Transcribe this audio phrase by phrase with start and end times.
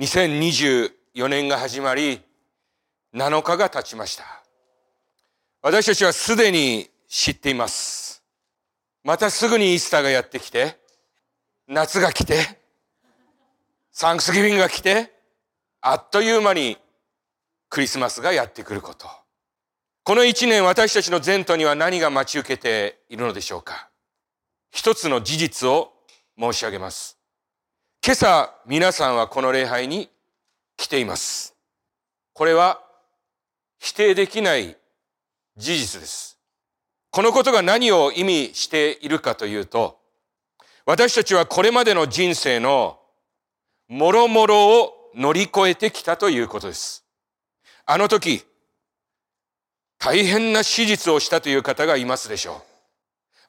[0.00, 2.22] 2024年が始まり、
[3.14, 4.24] 7日が経ちました。
[5.60, 8.22] 私たちはすでに知っています。
[9.04, 10.78] またすぐにイースターがやってきて、
[11.68, 12.58] 夏が来て、
[13.92, 15.12] サンクスギビングが来て、
[15.82, 16.78] あっという間に
[17.68, 19.06] クリスマスがやってくること。
[20.02, 23.90] この一年私たちの前途には何が待ち受けているのでしょうか
[24.70, 25.92] 一つの事実を
[26.38, 27.19] 申し上げます。
[28.02, 30.08] 今朝皆さんはこの礼拝に
[30.78, 31.54] 来ています。
[32.32, 32.80] これは
[33.78, 34.74] 否定できない
[35.58, 36.38] 事実です。
[37.10, 39.98] このことが何を意味しているかというと、
[40.86, 42.98] 私たちはこれまでの人生の
[43.86, 47.04] もろもろを乗り越えてきたということです。
[47.84, 48.46] あの時、
[49.98, 52.62] 大変な手術をしたという方がいますでしょう。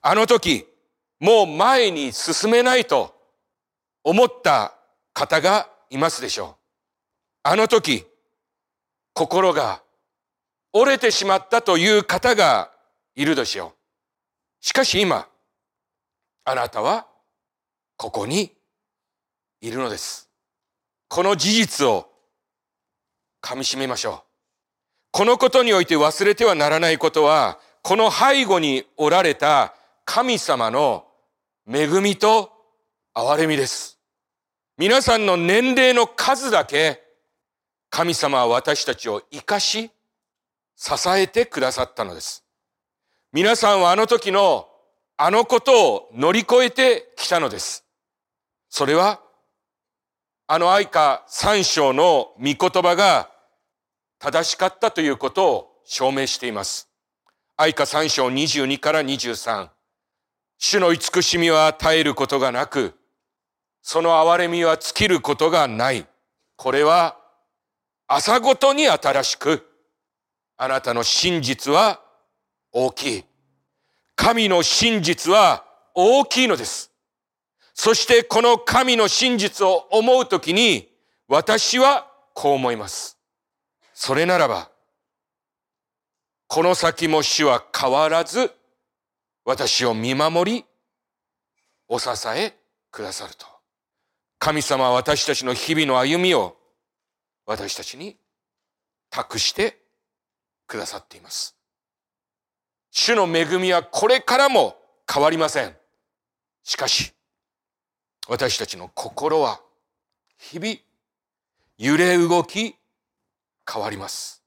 [0.01, 0.67] あの時、
[1.21, 3.20] もう前に進めないと
[4.03, 4.73] 思った
[5.13, 6.55] 方がいますでしょう。
[7.43, 8.05] あの時、
[9.13, 9.81] 心が
[10.73, 12.71] 折れてしまったという方が
[13.15, 13.73] いるでしょ
[14.61, 14.65] う。
[14.65, 15.27] しかし今、
[16.45, 17.07] あなたは
[17.97, 18.51] ここに
[19.59, 20.29] いるのです。
[21.07, 22.09] この事実を
[23.41, 24.31] 噛み締めましょう。
[25.11, 31.05] このことにおいて忘れてはならないことは、この背後におられた神様の
[31.67, 32.51] 恵みと
[33.13, 33.99] 憐れみです。
[34.77, 37.01] 皆さんの年齢の数だけ
[37.89, 39.91] 神様は私たちを生かし、
[40.77, 42.45] 支えてくださったのです。
[43.33, 44.67] 皆さんはあの時の
[45.17, 47.83] あのことを乗り越えてきたのです。
[48.69, 49.21] それは
[50.47, 53.29] あの愛歌三章の御言葉が
[54.19, 56.89] 正しかったということを証明しています。
[57.57, 59.69] 愛歌三章22から23。
[60.57, 62.93] 主の慈しみは絶えることがなく、
[63.81, 66.05] その憐れみは尽きることがない。
[66.55, 67.17] これは
[68.07, 69.65] 朝ごとに新しく、
[70.57, 72.01] あなたの真実は
[72.71, 73.23] 大きい。
[74.15, 76.91] 神の真実は大きいのです。
[77.73, 80.89] そしてこの神の真実を思うときに、
[81.27, 83.17] 私はこう思います。
[83.93, 84.69] それならば、
[86.47, 88.51] この先も主は変わらず、
[89.45, 90.65] 私を見守り、
[91.87, 92.53] お支え
[92.91, 93.50] くださると。
[94.43, 96.57] 神様は私たちの日々の歩みを
[97.45, 98.17] 私たちに
[99.11, 99.77] 託して
[100.65, 101.55] くださっています。
[102.89, 104.75] 主の恵みはこれからも
[105.07, 105.75] 変わりません。
[106.63, 107.13] しかし、
[108.27, 109.61] 私たちの心は
[110.39, 110.75] 日々
[111.77, 112.75] 揺れ動き
[113.71, 114.41] 変わります。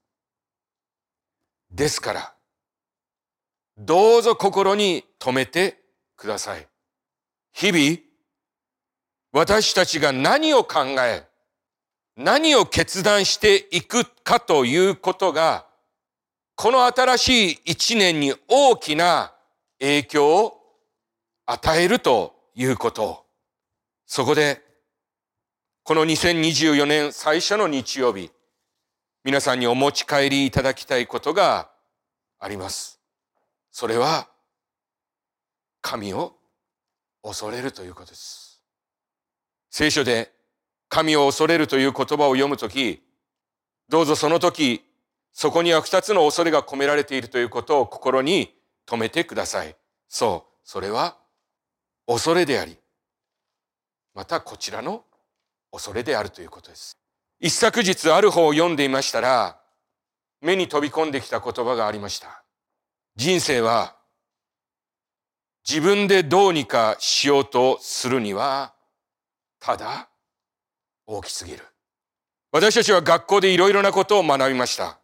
[1.71, 2.33] ですから、
[3.77, 5.79] どうぞ心に留めて
[6.17, 6.67] ください。
[7.53, 8.04] 日々、
[9.35, 11.27] 私たちが何を考え、
[12.15, 15.65] 何を決断していくかということが、
[16.55, 19.33] この新しい一年に大きな
[19.77, 20.53] 影響を
[21.45, 23.25] 与えるということ
[24.05, 24.61] そこで、
[25.83, 28.31] この2024年最初の日曜日、
[29.25, 31.69] 皆さんにお持ち帰りいただきたいことが
[32.39, 33.01] あります。
[33.69, 34.29] それは、
[35.81, 36.37] 神を
[37.21, 38.44] 恐れるということです。
[39.77, 40.31] 聖書で
[40.87, 43.03] 神を恐れるという言葉を読むとき、
[43.89, 44.85] どうぞその時、
[45.33, 48.55] そこには二つの恐れが込められているということを心に
[48.85, 49.75] 留めてください。
[50.07, 51.17] そう、それは
[52.07, 52.77] 恐れであり、
[54.13, 55.03] またこちらの
[55.73, 56.95] 恐れであるということです。
[57.41, 59.59] 一昨日ある方を読んでいましたら、
[60.39, 62.45] 目に飛び込んできた言葉がありました。
[63.17, 63.97] 人生は
[65.67, 68.73] 自分でどうにかしようとするには、
[69.65, 70.07] ただ
[71.07, 71.63] 大きすぎる。
[72.51, 74.99] 私たちは学校でいろいろなことを学びました。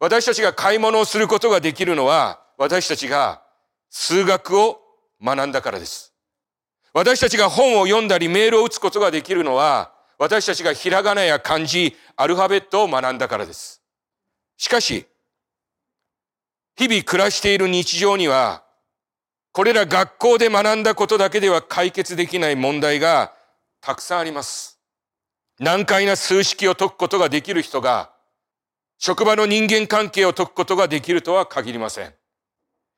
[0.00, 3.40] 私たちが買い物をすることができるのは、私たちが
[3.88, 4.80] 数学を
[5.22, 6.12] 学んだからです。
[6.92, 13.80] 私たちが本を読んだりメールを打つことができるのは、私たちがひらがなや漢字、アルファベットを学んだからです。
[14.56, 15.06] しかし、
[16.76, 18.64] 日々暮らしている日常には、
[19.52, 23.37] これら学校で学んだことだけでは解決できない問題が
[23.80, 24.78] たくさんあります。
[25.58, 28.12] 難解な数式を解くことができる人が、
[28.98, 32.14] 職場の人間関係を解くことができるとは限りません。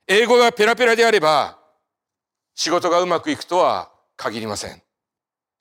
[0.06, 1.58] 英語がペラペラであれば、
[2.54, 4.82] 仕事がうまくいくとは限りません。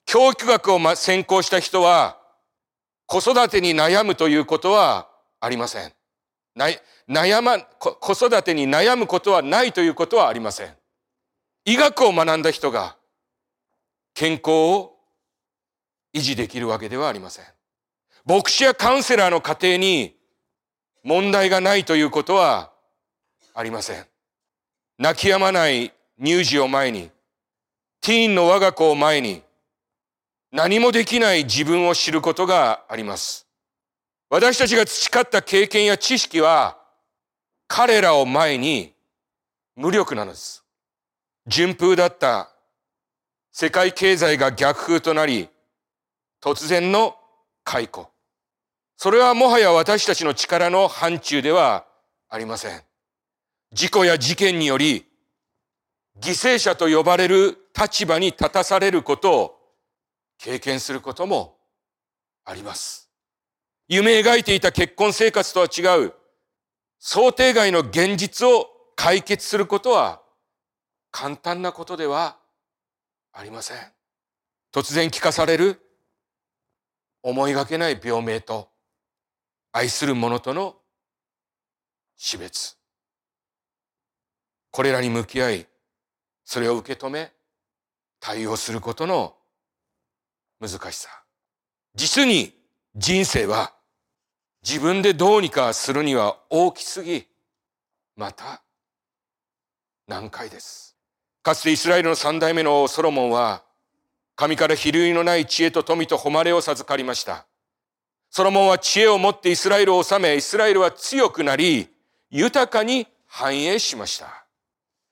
[0.06, 2.18] 教育学を専攻した人は、
[3.06, 5.94] 子育てに悩むということはありません。
[7.08, 10.76] 悩ま、子育てに悩むことはないということはありません。
[11.66, 12.98] 医学を学んだ人が
[14.14, 14.99] 健康を
[16.14, 17.46] 維持できるわけではありません。
[18.26, 20.16] 牧師やカウンセラーの家庭に
[21.04, 22.72] 問題がないということは
[23.54, 24.06] ありません。
[24.98, 27.10] 泣き止まない乳児を前に、
[28.02, 29.42] ティーンの我が子を前に、
[30.52, 33.48] 何もできない自分を知ることがあります。
[34.30, 36.78] 私たちが培った経験や知識は、
[37.68, 38.94] 彼らを前に
[39.76, 40.64] 無力なのです。
[41.48, 42.52] 順風だった
[43.52, 45.50] 世界経済が逆風となり、
[46.42, 47.16] 突然の
[47.64, 48.10] 解雇。
[48.98, 51.86] それはもはや私たちの力の範疇では
[52.30, 52.82] ありません。
[53.72, 55.06] 事故や事件により、
[56.20, 59.60] 犠牲者と呼ばれる立場に立たされることを
[60.38, 61.58] 経験することも
[62.46, 63.10] あります。
[63.88, 66.14] 夢描いていた結婚生活とは違う
[67.00, 70.22] 想定外の現実を解決することは
[71.12, 72.38] 簡単なことでは
[73.32, 73.78] ありません。
[74.74, 75.82] 突然聞かされる
[77.22, 78.70] 思いがけない病名と
[79.72, 80.76] 愛する者との
[82.16, 82.78] 死別。
[84.72, 85.68] これらに向き合い、
[86.44, 87.32] それを受け止め、
[88.20, 89.36] 対応することの
[90.60, 91.10] 難しさ。
[91.96, 92.54] 実に
[92.96, 93.74] 人生は
[94.62, 97.26] 自分でどうにかするには大きすぎ、
[98.16, 98.62] また
[100.08, 100.98] 難解です。
[101.42, 103.64] かつてイスラエルの三代目のソロモンは、
[104.40, 107.46] 神から比類のない知恵と富と誉れを授かりました。
[108.30, 111.90] ソロモンは知恵を持ってイスラエルを治め、イスラエルは強くなり、
[112.30, 114.46] 豊かに繁栄しました。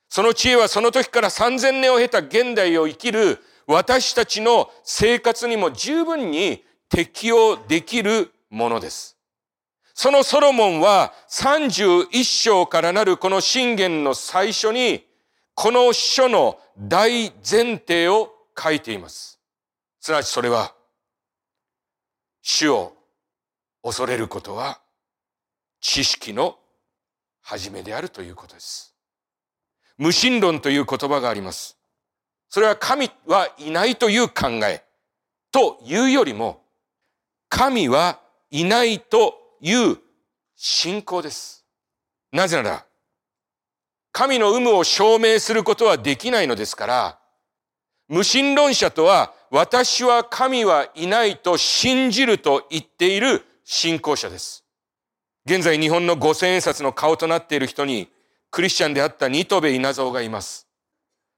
[0.07, 9.17] その知恵はその時から3000年を経た現代を生きる私たちの生活にも十分に適用できるものです。
[9.93, 15.05] そのソロモンは31章からなるこの信玄の最初に
[15.53, 19.39] この書の大前提を書いています。
[19.99, 20.73] すなわちそれは
[22.41, 22.93] 主を
[23.83, 24.79] 恐れることは
[25.81, 26.57] 知識の
[27.41, 28.93] 始めであるということです。
[29.97, 31.77] 無神論という言葉があります。
[32.49, 34.83] それは神はいないという考え
[35.51, 36.61] というよりも、
[37.49, 38.19] 神は
[38.51, 39.97] いないという
[40.55, 41.65] 信仰です。
[42.31, 42.85] なぜなら、
[44.11, 47.19] 神の有無を証明することはできないのですから、
[48.07, 54.63] 無神論者とは、私は神はいないと信じると言っている信仰者です。
[55.45, 58.09] 現在日本の五千円札の顔となっている人に、
[58.51, 60.67] クリスチャンであったニトベ稲造がいます。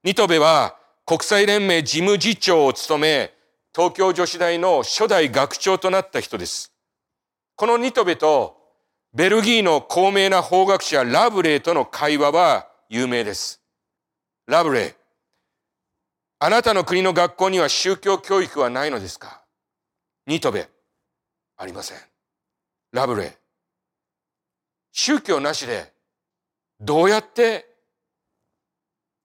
[0.04, 3.34] ニトベは国際連盟事務次長を務め、
[3.76, 6.72] 東京女子大の初代学長となった人です。
[7.56, 8.58] このニトベと
[9.14, 13.62] ベルギーの高名な法学者ラブレイとの会話は有名です。
[14.46, 14.94] ラブレイ、
[16.42, 19.44] あなたの国の学校には宗教教育はないのですか？
[20.26, 20.70] ニトベ、
[21.58, 21.98] ありません。
[22.94, 23.38] ラブレ、
[24.94, 25.92] 宗教なしで
[26.80, 27.68] どうやって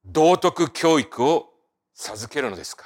[0.04, 1.50] 道徳教育を
[1.94, 2.84] 授けるのですか？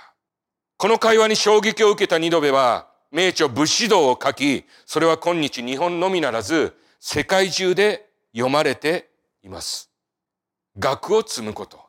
[0.76, 9.08] この会話に衝撃を受けた二度目は、名著武士道を書き、それは今日日本のみならず、世界中で読まれて
[9.42, 9.90] います。
[10.78, 11.87] 学を積むこと。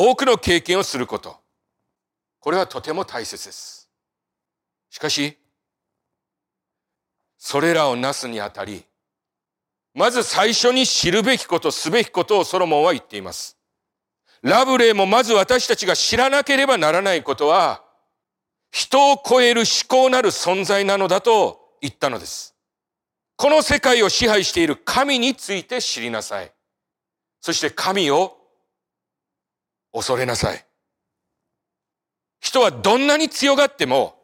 [0.00, 1.40] 多くの経験をすること。
[2.38, 3.90] これはとても大切です。
[4.90, 5.36] しかし、
[7.36, 8.84] それらをなすにあたり、
[9.94, 13.58] まず最初に知るべきこと、すべきことをソロモンは言っています。
[14.40, 17.82] ラブレーもまず私たちが知らなければならないことは、
[18.70, 22.54] 人を超える思考なる存在なのだと言ったのです。
[23.34, 26.52] この世界を支配している神について知りなさい。
[27.40, 28.37] そして神を
[29.98, 30.64] 恐れなさい。
[32.40, 34.16] 人はどんなに強がっても、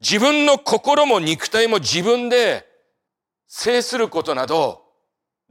[0.00, 2.66] 自分の心も肉体も自分で
[3.48, 4.84] 制することなど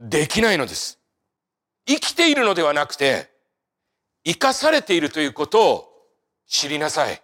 [0.00, 0.98] できないのです。
[1.86, 3.30] 生きているのではなくて、
[4.24, 5.88] 生かされているということを
[6.48, 7.20] 知りなさい。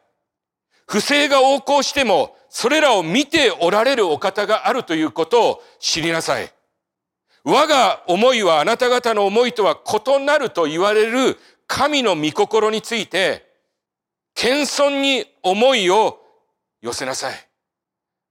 [0.86, 6.52] 不正が横行しても、それらを見ておられるお方があるということを知りなさい。
[7.44, 11.38] 我が思いはあなた方の思いとは異なると言われる
[11.70, 13.48] 神の御心について、
[14.34, 16.18] 謙遜に思いを
[16.82, 17.34] 寄せなさい。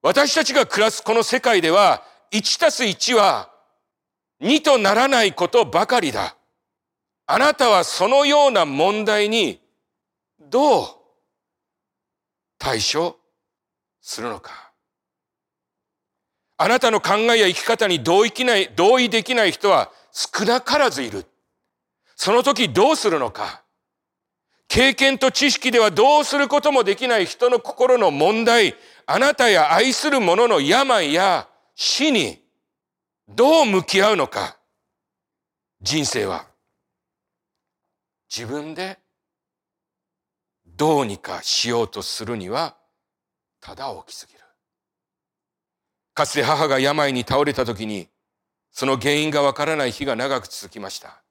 [0.01, 2.03] 私たちが暮らすこの世界では、
[2.33, 3.49] 1たす1は
[4.41, 6.35] 2とならないことばかりだ。
[7.27, 9.61] あなたはそのような問題に
[10.41, 10.85] どう
[12.57, 13.19] 対処
[14.01, 14.73] するのか。
[16.57, 21.25] あなたの考えや生き方に同意きない同意できない人は少なからずいる。
[22.21, 23.63] その時どうするのか？
[24.67, 32.43] 経験と知識ではどうすることもできない人の心の問題、あなたや愛する者の病や死に
[33.29, 34.57] どう向き合うのか？
[35.81, 36.45] 人生は
[38.29, 38.99] 自分で
[40.75, 42.75] どうにかしようとするには
[43.61, 44.39] ただ大きすぎる。
[46.13, 48.09] かつて母が病に倒れた時に
[48.71, 51.23] その原因がわからない日が長く続きました。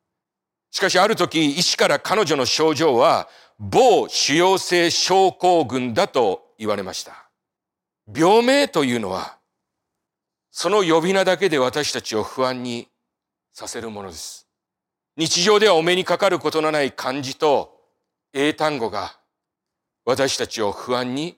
[0.71, 7.31] しかしある時医師から彼女の症状は某腫瘍性症候群だと言われました。
[8.15, 9.39] 病名というのは
[10.51, 12.89] その呼び名だけで私たちを不安に
[13.53, 14.47] させるものです。
[15.17, 17.81] 日常ではお目にかかることのない漢字と
[18.33, 19.19] 英単語が
[20.05, 21.37] 私たちを不安に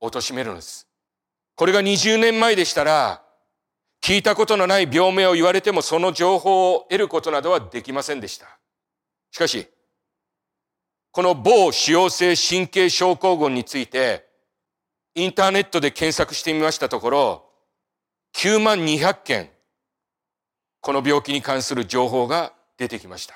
[0.00, 0.88] 貶めるのです。
[1.54, 3.21] これが20年前でしたら
[4.02, 8.58] 聞いたことのない病名を言われてもその情報を得ることなどはできませんでした。
[9.30, 9.68] しかし、
[11.12, 14.26] この某腫瘍性神経症候群について、
[15.14, 17.44] インターネットで検索してみましたところ、
[18.34, 19.50] 9万200件、
[20.80, 23.34] この病気に関する情報が出てきました。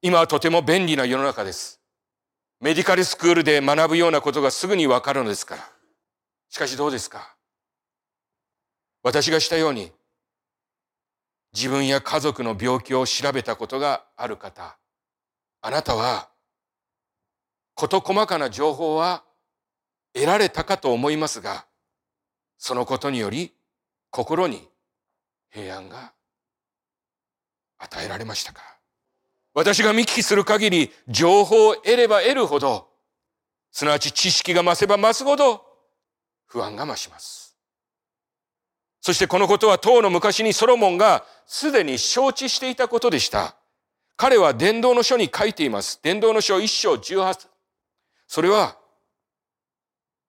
[0.00, 1.80] 今はとても便利な世の中です。
[2.60, 5.68] メディカルスクールで学ぶようなことがすぐにわかるのですから。
[6.50, 7.34] しかしどうですか？
[9.02, 9.92] 私がしたように
[11.52, 14.78] 自分や家族の病気を調べたことがある方、
[15.60, 16.28] あなたは
[17.74, 19.24] 事細かな情報は
[20.14, 21.66] 得られたかと思いますが、
[22.58, 23.52] そのことにより
[24.10, 24.68] 心に
[25.50, 26.12] 平安が
[27.78, 28.62] 与えられましたか？
[29.54, 32.88] 私が見聞きする限り情報を得れば得るほど、
[33.72, 35.66] すなわち知識が増せば増すほど
[36.46, 37.41] 不安が増します。
[39.02, 43.56] そしてこのことは当の昔にソロモンがすでに承知していたことでした。
[44.16, 45.98] 彼は伝道の書に書いています。
[46.02, 47.48] 伝道の書一章十八。
[48.28, 48.78] それは、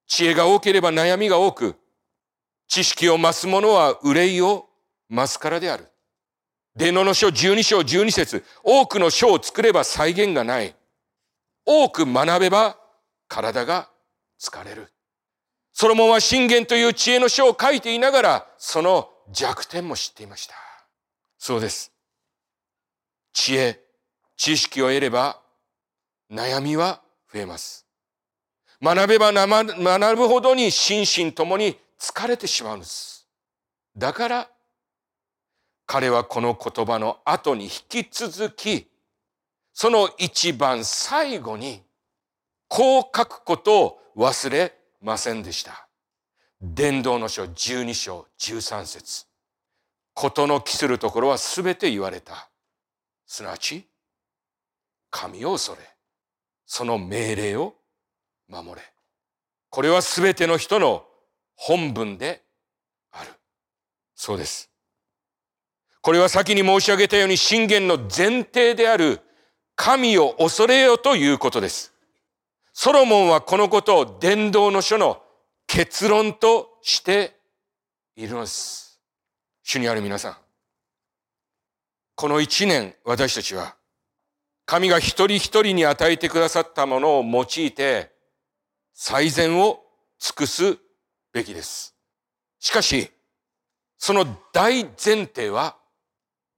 [0.08, 1.76] 知恵が多ければ悩みが多く、
[2.68, 4.68] 知識を増す者は憂いを
[5.10, 5.88] 増すからである。
[6.76, 10.76] 伝道の書十二章十二節多くの書を作れば再現がない。
[11.64, 12.80] 多く学べば
[13.28, 13.90] 体が
[14.40, 14.93] 疲れる。
[15.84, 20.54] ソロモンは信玄という知恵の書を書いていながら、その弱点も知っていました。
[21.38, 21.92] そうです。
[23.34, 23.82] 知恵、
[24.38, 25.42] 知識を得れば、
[26.32, 27.02] 悩みは
[27.34, 27.86] 増えます。
[28.82, 33.28] 学べば学ぶほどに心身ともに疲れてしまうんです。
[33.98, 34.50] だから、
[35.86, 38.88] 彼はこの言葉の後に引き続き、
[39.74, 41.84] その一番最後に、
[42.70, 45.88] こう書くことを忘れませんでした。
[46.62, 49.26] 伝道の書12章13節
[50.14, 52.50] ことの期するところはすべて言われた。
[53.28, 53.86] すなわち、
[55.10, 55.82] 神を恐れ、
[56.66, 57.76] その命令を
[58.48, 58.82] 守れ。
[59.70, 61.06] これはすべての人の
[61.56, 62.44] 本文で
[63.12, 63.32] ある。
[64.16, 64.70] そうです。
[66.02, 69.22] これは先に申し上げたように信玄の前提である
[69.76, 71.93] 神を恐れよということです。
[72.74, 75.22] ソロモンはこのことを伝道の書の
[75.68, 77.36] 結論として
[78.16, 79.00] いるのです。
[79.62, 80.38] 主にある皆さん。
[82.16, 83.76] この一年私たちは
[84.66, 88.12] 神が一人一人に与えてくださったものを用いて
[88.94, 89.80] 最善を
[90.20, 90.78] 尽くす
[91.32, 91.96] べきです。
[92.60, 93.12] しかし、
[94.00, 95.78] その大前提は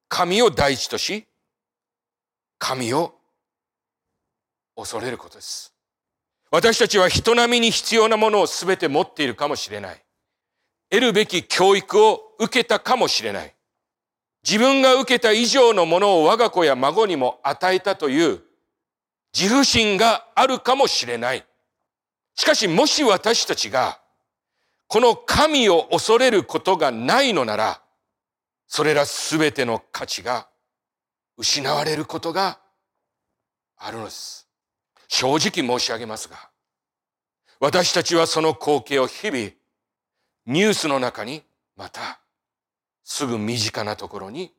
[0.08, 1.28] 神を第一とし、
[2.58, 3.16] 神を
[4.78, 5.75] 恐れることです。
[6.52, 10.02] 私たちは人並みに必要なものを全て持っているかもしれない。
[10.90, 13.54] 得るべき教育を受けたかもしれない。
[14.44, 18.42] 自分が受けた以上のものを我が子や孫にも与えたという
[19.38, 21.46] 自負心があるかもしれない。
[22.36, 24.00] しかしもし私たちが
[24.88, 27.82] この神を恐れることがないのなら、
[28.68, 30.48] それらすべての価値が
[31.38, 32.60] 失われることが
[33.78, 34.45] あるのです。
[35.18, 36.50] 正直申し上げますが、
[37.62, 39.52] 私たちはその光景を日々、
[40.46, 41.42] ニュースの中に、
[41.78, 42.20] また、
[43.02, 44.52] すぐ身近なところに、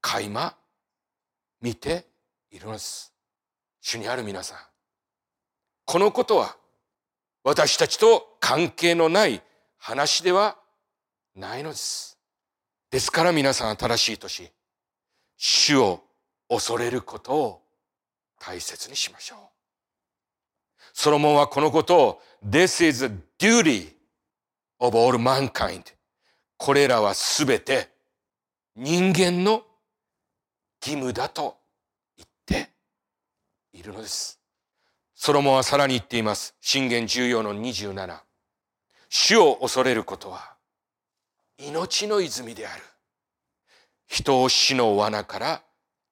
[0.00, 0.56] 垣間、
[1.60, 2.06] 見て
[2.52, 3.12] いるのです。
[3.80, 4.58] 主にある皆さん。
[5.86, 6.56] このことは、
[7.42, 9.42] 私たちと関係のない
[9.76, 10.56] 話では
[11.34, 12.16] ないのです。
[12.92, 14.52] ですから皆さん新しい年、
[15.36, 16.04] 主を
[16.48, 17.67] 恐れることを
[18.38, 19.38] 大切にしましょう。
[20.92, 23.92] ソロモンはこのことを This is a duty
[24.78, 25.82] of all mankind
[26.56, 27.88] これらはすべて
[28.74, 29.64] 人間の
[30.80, 31.56] 義務だと
[32.16, 32.70] 言って
[33.72, 34.40] いるのです。
[35.14, 36.54] ソロモンはさらに言っています。
[36.60, 38.20] 信玄14の27。
[39.08, 40.54] 主を恐れることは
[41.58, 42.82] 命の泉である。
[44.06, 45.62] 人を死の罠から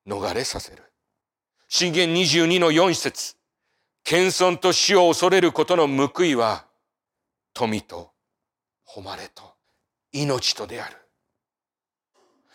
[0.06, 0.82] 逃れさせる。
[1.76, 3.34] 信玄22の4節
[4.02, 6.64] 謙遜と死を恐れることの報いは
[7.52, 8.12] 富と
[8.86, 9.42] 誉れと
[10.10, 10.96] 命とである。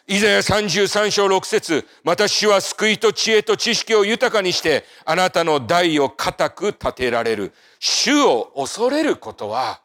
[0.07, 7.53] イザヤ33章6節私は救いと知恵と知識を豊かにして、あなたの代を固く立てられる。
[7.77, 9.83] 主を恐れることは、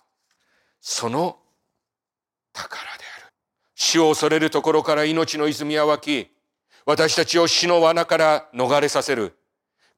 [0.81, 1.37] その
[2.55, 3.33] 宝である。
[3.75, 6.36] 主を恐れるところから命の泉は湧き、
[6.87, 9.37] 私たちを死の罠から逃れさせる。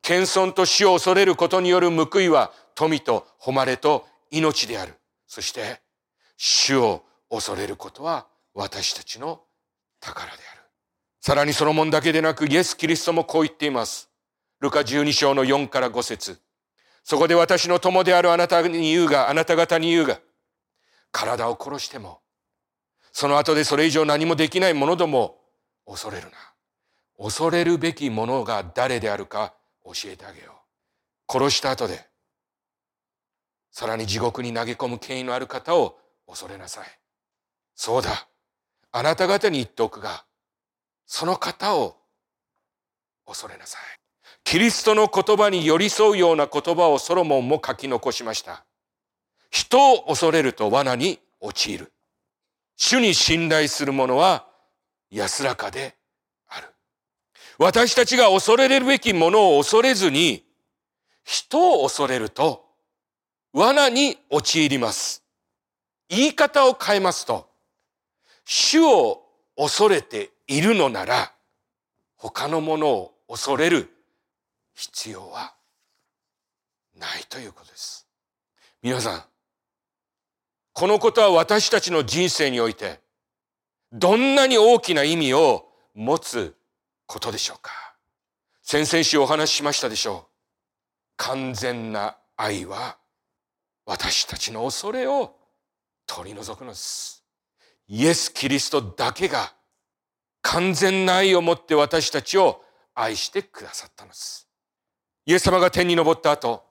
[0.00, 4.95] 謙遜と死を恐れることによる報いは、富と誉れと命である。
[5.26, 5.83] そして、
[6.38, 9.42] 主を恐れることは私たちの
[10.00, 10.62] 宝である。
[11.21, 14.09] さらにソロモンだけでなくイエス・キリストもこう言っています。
[14.61, 16.40] ルカ12章の4から5節
[17.04, 20.21] そこで私の友であるあなたに言うが、あなた方に言うが、
[21.12, 22.21] 体を殺しても、
[23.12, 25.38] その後でそれ以上何もできない者ども
[25.87, 26.48] 恐れるな。
[27.18, 30.52] 恐れるべき者が誰であるか教えてあげよ
[31.28, 31.32] う。
[31.32, 32.06] 殺した後で、
[33.70, 36.87] さらに地獄に投げ込む権威のある方を恐れなさい。
[37.75, 38.28] そうだ。
[38.92, 40.25] あなた方に言っておくが、
[41.06, 41.96] その方を
[43.26, 43.82] 恐れなさい。
[44.44, 48.64] キリストの言葉に寄り添うような言葉をソロモンも書き残しました。
[49.50, 51.92] 人を恐れると罠に陥る。
[52.76, 54.46] 主に信頼する者は
[55.10, 55.98] 安らかで。
[57.58, 60.44] 私たちが恐れるべきものを恐れずに、
[61.24, 62.64] 人を恐れると
[63.52, 65.24] 罠に陥ります。
[66.08, 67.50] 言い方を変えますと、
[68.44, 71.32] 主を恐れているのなら、
[72.16, 73.90] 他のものを恐れる
[74.74, 75.52] 必要は
[76.96, 78.06] ないということです。
[78.82, 79.24] 皆さん、
[80.72, 83.00] このことは私たちの人生において、
[83.92, 86.54] どんなに大きな意味を持つ
[87.08, 87.73] ことでしょうか？
[88.62, 90.30] 先々週お話ししましたでしょう。
[91.16, 92.97] 完全な愛は
[93.84, 95.34] 私たちの恐れを
[96.06, 97.25] 取り除くのです。
[97.88, 99.54] イエス・キリストだけが
[100.42, 102.62] 完全な愛を持って私たちを
[102.94, 104.47] 愛してくださったのです。
[105.26, 106.62] イエス様が天に昇った後、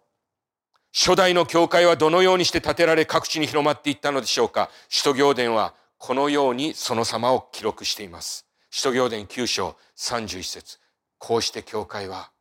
[0.94, 4.70] 初代の教会はどのようにして建てられ各地に広まっていったのでしょうか？
[4.88, 8.47] 使徒行伝はこのようにその様を記録しています。
[8.70, 10.80] 使徒行伝9章31節
[11.18, 12.32] こうして教会は、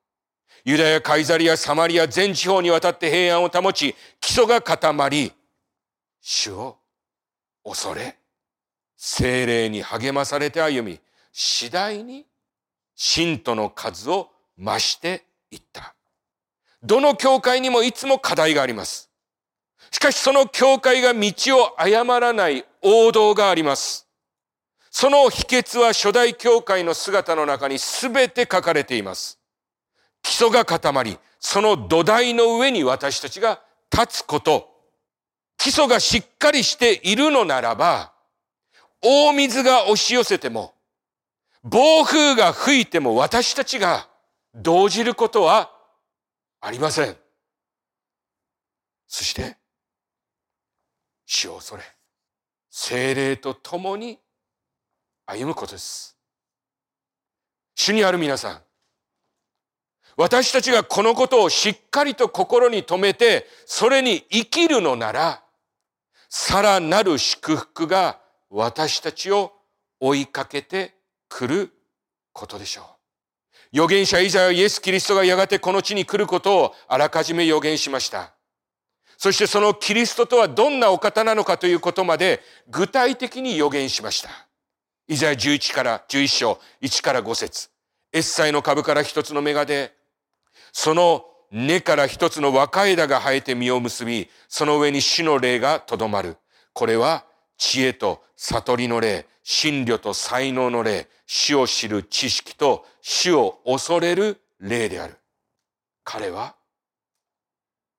[0.64, 5.32] ユダヤ、カイザリア、サマリア全地方にわたって平安を保ち、基礎が固まり、
[6.20, 6.78] 主を
[7.64, 8.16] 恐れ、
[8.96, 11.00] 精霊に励まされて歩み、
[11.32, 12.26] 次第に
[12.94, 15.94] 信徒の数を増していった。
[16.82, 19.10] どの教会にもいつも課題があります。
[19.90, 24.05] しかしその教会が道を誤らない王道があります。
[24.98, 29.38] その秘訣は初代教会の姿の中に全て書かれています。
[30.22, 34.70] 基礎が固まり、その土台の上に私たちが立つこと、
[35.58, 38.14] 基礎がしっかりしているのならば、
[39.02, 40.72] 大水が押し寄せても、
[41.62, 44.08] 暴風が吹いても私たちが
[44.54, 45.72] 動じることは
[46.62, 47.14] ありません。
[49.06, 49.58] そして、
[51.26, 51.82] 死を恐れ、
[52.70, 54.20] 精霊と共に
[55.26, 56.16] 歩むことです。
[57.74, 58.60] 主にある皆さん、
[60.16, 65.42] 私たちがこのことをしっかりと心に留めて、それに生きるのなら、
[66.28, 69.52] さらなる祝福が私たちを
[70.00, 70.94] 追いかけて
[71.28, 71.72] くる
[72.32, 72.84] ことでしょう。
[73.72, 78.32] 預言者イザヤはイエス・キリストがやがてこの地に来ることをあらかじめ預言しました。
[79.18, 84.45] そしてそのキリストとはどんなお方なのかということまで具体的に予言しました。
[85.08, 87.68] イザヤ11から11章1から5節
[88.12, 89.92] エッサイの株から一つの芽が出、
[90.72, 96.36] その根から一つの若枝が生えて実を結び、その上に死の霊がとどまる。
[96.72, 97.24] これは
[97.56, 105.16] 知恵と悟りの霊、真慮と才能の霊、死を知る知識と死を恐れる霊である。
[106.04, 106.54] 彼は、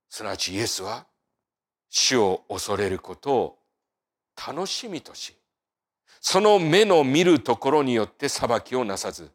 [0.09, 1.05] すなわちイエスは、
[1.89, 3.59] 死を恐れることを
[4.47, 5.35] 楽しみとし、
[6.29, 9.31] その目の見るところによって裁きをなさず、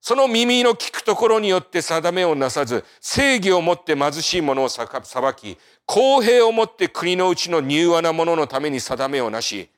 [0.00, 4.88] その耳の聞くところによって定めをなさず、正義をもって貧しい者を裁
[5.36, 9.70] き、公平をもって国のうちの柔和な者のために定めをなし、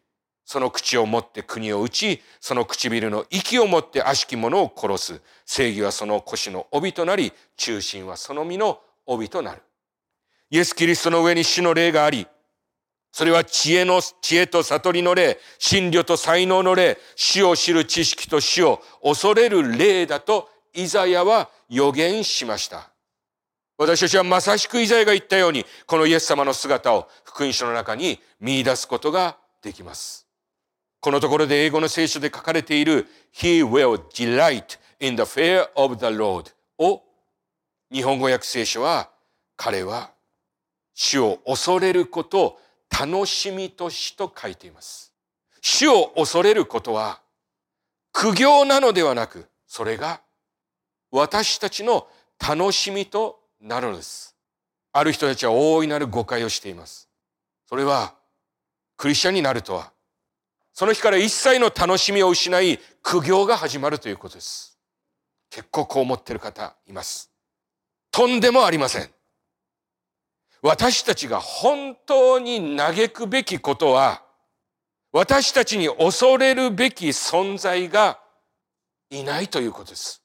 [0.47, 5.21] その口を持って国を打ち、その唇の息を持って悪しき者を殺す。
[5.45, 9.61] 正義はその腰の帯となり、中心はその身の帯となる。
[10.49, 12.27] イエス・キリストの上に死の霊があり、
[13.13, 22.91] それは知恵の、知恵と悟りの霊、真理と才能の霊、死を知る知識と死を恐れる霊だとイザヤは予言しました。
[23.77, 30.27] 私たちはまさしくイザヤが言ったように、このイエス様の姿を福音書の中に見出すことができます。
[31.01, 37.03] このところで英語の聖書で書かれている He will delight in the fear of the Lord を
[37.93, 39.11] 日本語訳聖書は
[39.57, 40.13] 彼は
[40.95, 42.59] 主を恐れることを
[43.01, 45.13] 楽しみとしと書いています。
[45.61, 47.21] 主を恐れることは
[48.13, 50.21] 苦行なのではなく、それが
[51.11, 52.07] 私たちの
[52.39, 54.37] 楽しみとなるのです。
[54.93, 57.09] ある人たちは大いなる誤解をしています。
[57.69, 58.15] それは、
[58.97, 59.93] クリスチャンになるとは、
[60.75, 64.79] その日から一切の楽しみを失い、苦行が始まるということです。
[65.51, 67.31] 結構こう思っている方います。
[68.11, 69.11] とんでもありません。
[70.63, 74.23] 私たちが本当に嘆くべきことは、
[75.11, 78.21] 私たちに恐れるべき存在が
[79.11, 80.23] いないということです。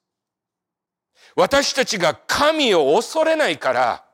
[1.35, 4.05] 私たちが神を恐れないから、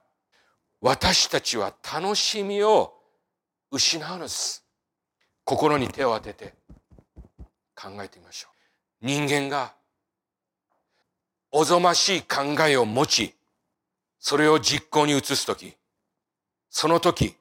[0.79, 2.93] 私たちは楽しみを
[3.69, 4.65] 失うのです。
[5.43, 6.53] 心に手を当てて
[7.75, 8.47] 考えてみましょ
[9.01, 9.05] う。
[9.05, 9.73] 人間が
[11.51, 13.35] おぞましい考えを持ち、
[14.19, 15.75] それを実行に移すとき、
[16.75, 17.35] その時、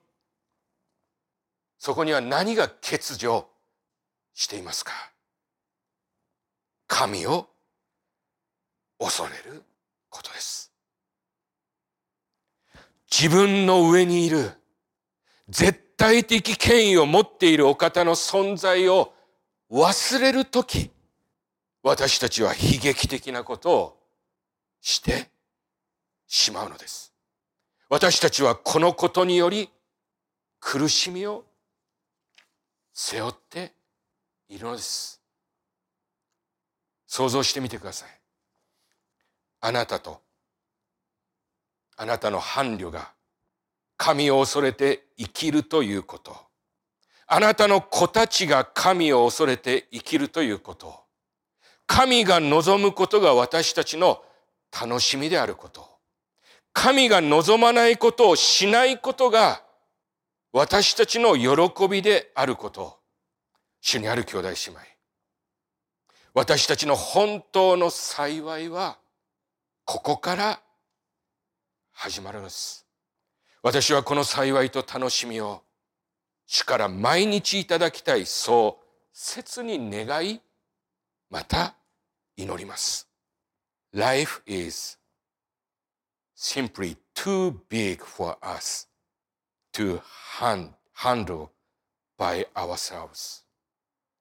[1.78, 3.46] そこには何が欠如
[4.34, 4.92] していますか？
[6.86, 7.48] 神を
[8.98, 9.62] 恐れる
[10.10, 10.70] ことです。
[13.10, 14.50] 自分の上にいる
[15.48, 19.14] 絶対的権威を持っているお方の存在を
[19.70, 20.90] 忘れるとき、
[21.82, 23.98] 私たちは悲劇的なことを
[24.82, 25.30] して
[26.26, 27.11] しまうのです。
[27.92, 29.68] 私たちはこのことにより
[30.60, 31.44] 苦しみを
[32.94, 33.74] 背負って
[34.48, 35.20] いるのです。
[37.06, 38.08] 想像してみてください。
[39.60, 40.22] あなたと
[41.98, 43.10] あなたの伴侶が
[43.98, 46.34] 神を恐れて生きるということ。
[47.26, 50.94] あなたの子たちが神を恐れて生きるということ。
[51.86, 54.22] 神が望むことが私たちの
[54.72, 55.91] 楽しみであること。
[56.72, 59.62] 神が望まないことをしないことが
[60.52, 62.98] 私たちの喜びであること。
[63.80, 64.80] 主にある兄弟姉妹。
[66.34, 68.98] 私たちの本当の幸いは
[69.84, 70.60] ここから
[71.92, 72.86] 始まるのです。
[73.62, 75.62] 私はこの幸いと楽しみを
[76.46, 80.40] 主から毎日いただきたい、そう切に願い、
[81.30, 81.74] また
[82.36, 83.08] 祈ります。
[83.92, 84.98] Life is
[86.34, 88.88] simply too big for us
[89.72, 90.00] to
[90.96, 91.50] handle
[92.18, 93.42] by ourselves.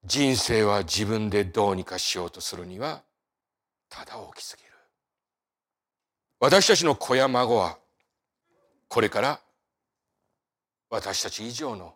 [0.04, 3.02] 人生は自分でどうにかしようとするには
[3.88, 4.70] ただ大きすぎる。
[6.40, 7.78] 私たちの子や孫は
[8.88, 9.40] これから
[10.90, 11.94] 私たち以上の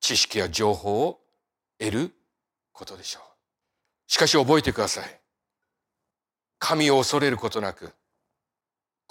[0.00, 1.20] 知識や情報を
[1.78, 2.10] 得る
[2.72, 3.22] ことでしょう。
[4.06, 5.20] しかし覚えてください。
[6.58, 7.92] 神を恐れることなく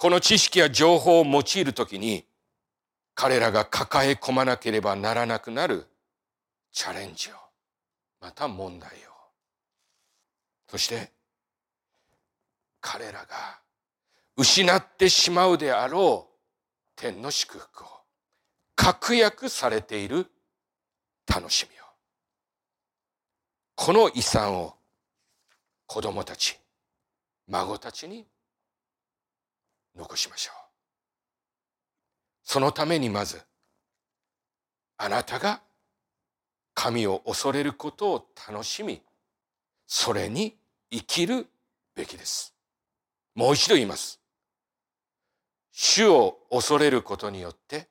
[0.02, 2.26] この知識や情報を用いるときに
[3.14, 5.86] 彼らが抱え込まなければならなくなる
[6.72, 7.34] チャレンジを
[8.20, 8.92] また問題を。
[10.68, 11.12] そして
[12.80, 13.60] 彼らが
[14.36, 16.34] 失ってしまうであろう
[16.96, 17.86] 天の祝福を
[18.74, 20.26] 確約されている
[21.32, 21.84] 楽しみを。
[23.76, 24.74] この遺産を
[25.86, 26.58] 子供たち
[27.46, 28.26] 孫たちに
[29.96, 30.54] 残しましょう。
[32.44, 33.40] そのためにまず、
[34.98, 35.62] あなたが
[36.74, 39.02] 神を恐れることを楽しみ、
[39.86, 40.56] それに
[40.90, 41.46] 生きる
[41.94, 42.54] べきです。
[43.34, 44.20] もう一度言います。
[45.72, 47.88] 主を恐れることによって、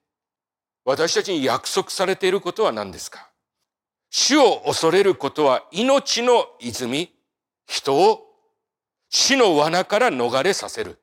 [0.86, 3.30] 私たちに約束されていることは何ですか？
[4.10, 7.12] 主を恐れることは命の泉、
[7.66, 8.28] 人を
[9.10, 11.01] 死の罠から逃れさせる。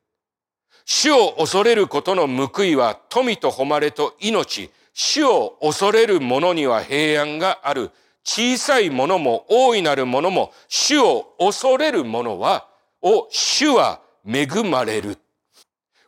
[0.91, 4.71] 主を恐れることの報いは富と誉れと命。
[4.95, 7.91] 主を恐れる者には平安がある。
[8.25, 12.69] 小さいものも大いなるものも主を恐れる者は、
[13.03, 15.19] を主は恵まれる。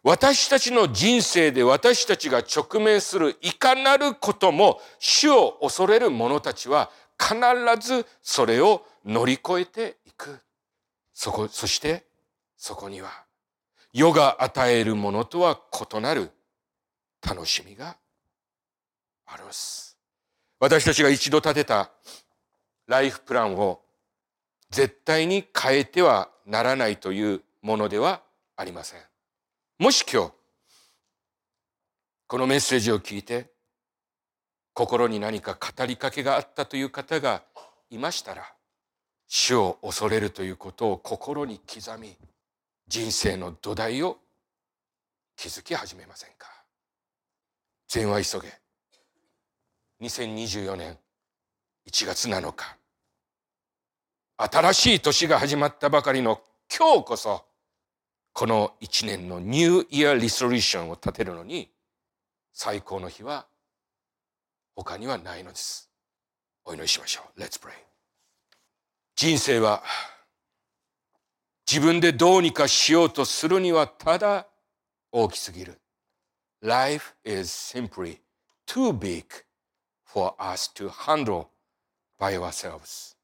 [0.02, 7.36] 私たちの人生で私たちが直面するいかなることも主を恐れる者たちは必
[7.86, 10.40] ずそれを乗り越えていく。
[11.12, 12.06] そこ、そして
[12.56, 13.10] そこには
[13.92, 15.60] 世が与えるものとは
[15.92, 16.30] 異なる
[17.26, 17.96] 楽しみが
[19.26, 19.96] あるんです。
[20.58, 21.90] 私たちが一度立てた
[22.86, 23.80] ライフプランを
[24.70, 28.22] 絶対に変えてはならないというものでは
[28.56, 29.00] ありません。
[29.78, 30.32] もし今日、
[32.26, 33.50] このメッセージを聞いて、
[34.72, 37.42] 心に何か語りかけがあったという方が
[37.90, 38.44] いましたら、
[39.26, 42.16] 主を恐れるということを心に刻み、
[42.90, 44.18] 人生の土台を
[45.36, 46.48] 築き始めませんか？
[47.86, 48.52] 全は急げ。
[50.00, 50.98] 2024年
[51.88, 52.76] 1月7日。
[54.38, 56.40] 新しい年が始まったばかりの
[56.76, 57.44] 今日こそ、
[58.32, 61.70] この一年のニューイヤーリソリューションを立てるのに、
[62.52, 63.46] 最高の日は
[64.74, 65.88] 他にはないのです。
[66.64, 67.40] お祈りしましょう。
[67.40, 67.70] Let's pray.
[69.14, 69.80] 人生は
[71.70, 74.48] 自分でどうにかしようとするにはただ
[75.12, 75.78] 大きすぎる。
[76.60, 78.18] Life is simply
[78.66, 79.24] too big
[80.04, 81.46] for us to handle
[82.18, 83.14] by ourselves.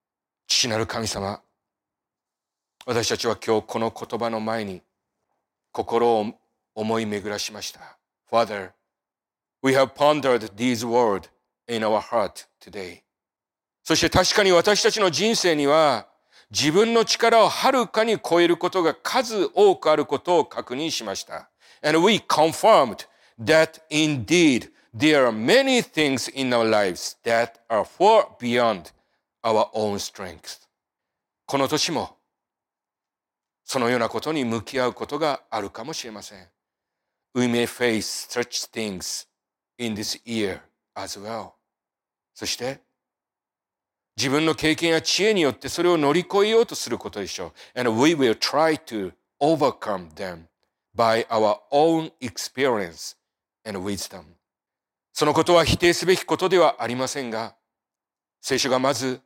[0.46, 1.42] 父なる神様、
[2.86, 4.80] 私たちは今日この言葉の前に
[5.72, 6.32] 心を
[6.76, 7.98] 思い巡らしました。
[8.30, 8.70] Father,
[9.60, 11.28] we have pondered these words
[11.66, 13.02] in our heart today.
[13.82, 16.06] そして確かに私たちの人生には
[16.50, 21.50] 自分の力をはるかに超えることが数多くあることを確認しました。
[21.82, 23.06] And we confirmed
[23.38, 28.92] that indeed there are many things in our lives that are far beyond
[29.42, 30.66] our own strength.
[31.46, 32.16] この年も
[33.64, 36.48] そのようなことに向き合うことがあるかもしれません。
[37.34, 39.26] We may face such things
[39.78, 40.60] in this year
[40.94, 41.50] as well.
[42.34, 42.85] そして
[44.16, 47.80] 自分の経験や知恵によってそれを乗り越えようとすることでしょう。
[47.80, 50.46] And we will try to overcome them
[50.96, 53.14] by our own experience
[53.66, 54.24] and wisdom.
[55.12, 57.56] そのことは否定すべきことではありませんが、
[58.40, 59.20] 聖書がまず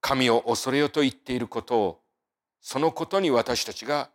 [0.00, 2.00] 神を恐れよと言っていることを、
[2.62, 4.10] そのことに私たちが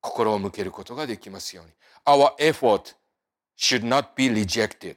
[0.00, 1.72] 心を向けることができますように。
[2.04, 2.94] Our effort
[3.58, 4.96] should not be rejected,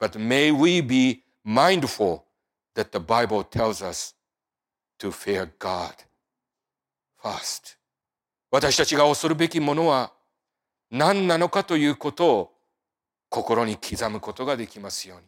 [0.00, 2.27] but may we be mindful
[8.50, 10.12] 私たちが恐るべきものは
[10.90, 12.54] 何なのかということを
[13.28, 15.24] 心に刻むことができますように。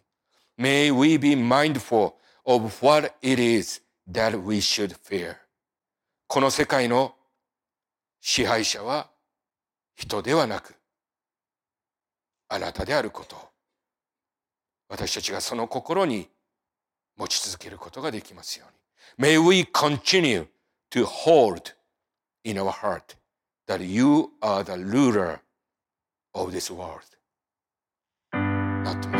[6.26, 7.14] この世界の
[8.20, 9.10] 支配者は
[9.96, 10.74] 人ではなく
[12.48, 13.36] あなたであること
[14.88, 16.39] 私たちがその心に刻むことができますように。
[17.17, 18.75] 持ち続けることができますように。
[19.17, 20.47] May we continue
[20.91, 21.73] to hold
[22.43, 23.15] in our heart
[23.67, 25.39] that you are the ruler
[26.33, 27.01] of this world.
[28.33, 29.19] Not me.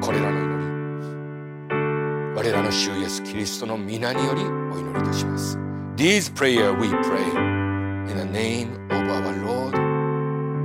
[0.00, 5.58] これらの祈り、我らの主イエス・キリストの皆によりお祈りいたします。
[5.96, 7.22] These prayer we pray
[8.10, 9.76] in the name of our Lord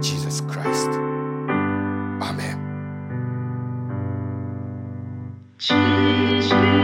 [0.01, 0.89] Jesus Christ.
[6.48, 6.81] change.